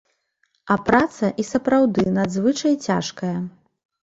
[0.75, 3.35] А праца і сапраўды надзвычай цяжкая.